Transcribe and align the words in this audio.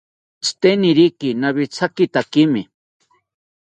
Tzitenikiri 0.43 1.27
nawithakithakimi 1.39 2.61